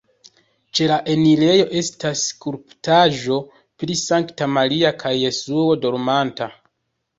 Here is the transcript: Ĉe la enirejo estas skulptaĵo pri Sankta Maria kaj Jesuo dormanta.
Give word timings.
Ĉe 0.77 0.85
la 0.91 0.95
enirejo 1.15 1.67
estas 1.81 2.23
skulptaĵo 2.31 3.37
pri 3.85 3.99
Sankta 4.01 4.51
Maria 4.57 4.95
kaj 5.07 5.15
Jesuo 5.21 5.79
dormanta. 5.87 6.53